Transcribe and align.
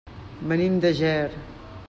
Venim 0.53 0.79
de 0.85 0.93
Ger. 1.03 1.31